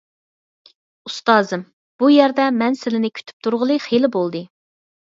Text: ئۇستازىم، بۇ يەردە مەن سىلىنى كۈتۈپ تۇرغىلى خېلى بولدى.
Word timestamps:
ئۇستازىم، 1.09 1.65
بۇ 2.03 2.09
يەردە 2.17 2.49
مەن 2.59 2.79
سىلىنى 2.81 3.15
كۈتۈپ 3.21 3.47
تۇرغىلى 3.49 3.81
خېلى 3.87 4.15
بولدى. 4.19 4.45